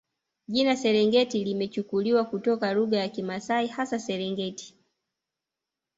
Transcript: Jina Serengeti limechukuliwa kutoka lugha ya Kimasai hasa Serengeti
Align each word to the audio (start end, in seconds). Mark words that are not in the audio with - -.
Jina 0.47 0.75
Serengeti 0.77 1.43
limechukuliwa 1.43 2.25
kutoka 2.25 2.73
lugha 2.73 2.97
ya 2.97 3.09
Kimasai 3.09 3.67
hasa 3.67 3.99
Serengeti 3.99 4.75